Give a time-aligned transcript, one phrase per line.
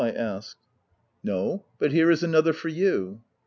[0.01, 0.57] 1 asked.
[1.23, 1.31] w
[1.61, 3.21] No; but here is another for you."